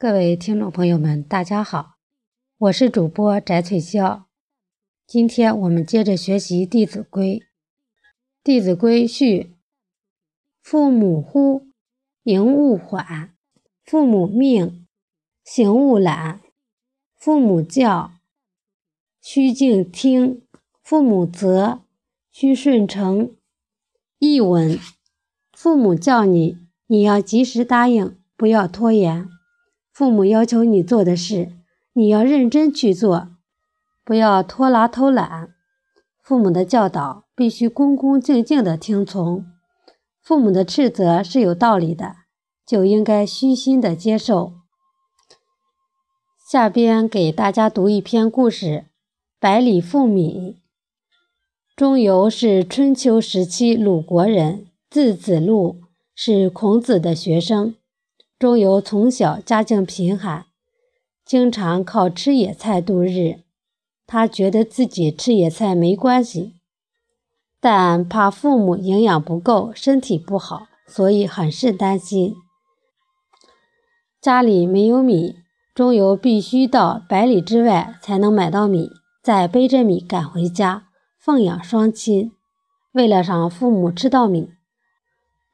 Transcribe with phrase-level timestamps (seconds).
[0.00, 1.96] 各位听众朋友们，大家好，
[2.56, 4.22] 我是主播翟翠霄。
[5.06, 7.38] 今天我们接着学习《弟子规》。
[8.42, 9.58] 《弟子规》序：
[10.62, 11.66] 父母呼，
[12.22, 13.34] 应勿缓；
[13.84, 14.86] 父母命，
[15.44, 16.40] 行勿懒；
[17.18, 18.12] 父母教，
[19.20, 20.40] 须敬听；
[20.82, 21.82] 父母责，
[22.32, 23.36] 须顺承。
[24.18, 24.78] 译文：
[25.52, 26.56] 父母叫你，
[26.86, 29.28] 你要及时答应，不要拖延。
[30.00, 31.52] 父母要求你做的事，
[31.92, 33.28] 你要认真去做，
[34.02, 35.50] 不要拖拉偷懒。
[36.22, 39.44] 父母的教导必须恭恭敬敬地听从，
[40.22, 42.16] 父母的斥责是有道理的，
[42.64, 44.54] 就应该虚心地接受。
[46.50, 48.66] 下边给大家读一篇故事
[49.38, 50.56] 《百里负米》。
[51.76, 55.82] 钟繇是春秋时期鲁国人，字子路，
[56.14, 57.74] 是孔子的学生。
[58.40, 60.46] 钟繇从小家境贫寒，
[61.26, 63.40] 经常靠吃野菜度日。
[64.06, 66.54] 他觉得自己吃野菜没关系，
[67.60, 72.34] 但怕父母营养不够，身体不好，所以很是担心。
[74.22, 75.36] 家里没有米，
[75.74, 78.88] 钟繇必须到百里之外才能买到米，
[79.22, 80.86] 再背着米赶回家
[81.18, 82.32] 奉养双亲。
[82.92, 84.48] 为了让父母吃到米，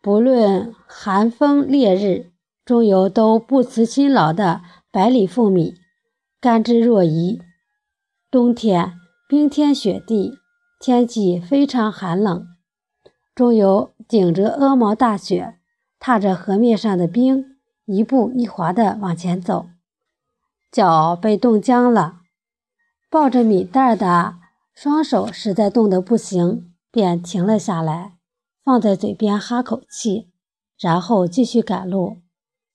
[0.00, 2.30] 不论寒风烈日。
[2.66, 5.76] 中游都不辞辛劳的百里负米，
[6.40, 7.38] 甘之若饴。
[8.28, 8.94] 冬天
[9.28, 10.40] 冰天雪地，
[10.80, 12.44] 天气非常寒冷。
[13.36, 15.60] 中游顶着鹅毛大雪，
[16.00, 19.68] 踏着河面上的冰，一步一滑地往前走，
[20.72, 22.22] 脚被冻僵了。
[23.08, 24.38] 抱着米袋的
[24.74, 28.16] 双手实在冻得不行，便停了下来，
[28.64, 30.32] 放在嘴边哈口气，
[30.76, 32.16] 然后继续赶路。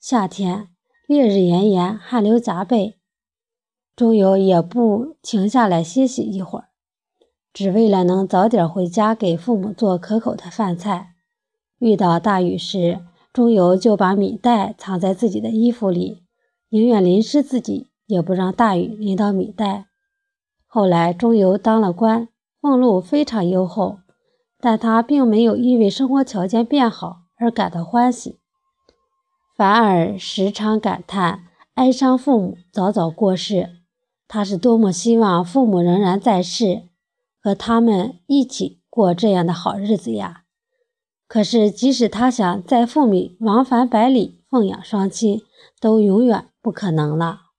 [0.00, 0.68] 夏天
[1.06, 2.98] 烈日炎炎，汗流浃背，
[3.94, 6.68] 钟繇也不停下来歇息一会儿，
[7.52, 11.16] 只为了能早点回家给父母做可口的饭菜。
[11.80, 16.22] 遇到大雨时，钟繇就把米袋藏在自己的衣服里，
[16.70, 19.88] 宁愿淋湿自己，也不让大雨淋到米袋。
[20.66, 22.28] 后来，钟繇当了官，
[22.62, 23.98] 俸禄非常优厚，
[24.58, 28.39] 但他并没有因为生活条件变好而感到欢喜。
[29.60, 31.44] 反而时常感叹
[31.74, 33.68] 哀伤父母早早过世，
[34.26, 36.84] 他是多么希望父母仍然在世，
[37.42, 40.44] 和他们一起过这样的好日子呀！
[41.28, 45.42] 可是，即使他想在父母往返百里奉养双亲，
[45.78, 47.49] 都永远不可能了。